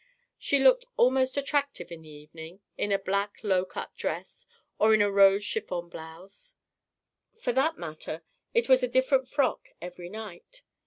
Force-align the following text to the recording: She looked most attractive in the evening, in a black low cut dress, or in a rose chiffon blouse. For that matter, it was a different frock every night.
She 0.39 0.57
looked 0.57 0.85
most 0.97 1.37
attractive 1.37 1.91
in 1.91 2.01
the 2.01 2.09
evening, 2.09 2.61
in 2.75 2.91
a 2.91 2.97
black 2.97 3.33
low 3.43 3.65
cut 3.65 3.95
dress, 3.95 4.47
or 4.79 4.95
in 4.95 5.01
a 5.03 5.11
rose 5.11 5.43
chiffon 5.43 5.89
blouse. 5.89 6.55
For 7.37 7.51
that 7.51 7.77
matter, 7.77 8.23
it 8.51 8.67
was 8.67 8.81
a 8.81 8.87
different 8.87 9.27
frock 9.27 9.69
every 9.79 10.09
night. 10.09 10.63